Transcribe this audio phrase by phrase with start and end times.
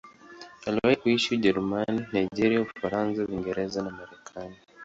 [0.65, 4.55] Aliwahi kuishi Ujerumani, Nigeria, Ufaransa, Uingereza na Marekani.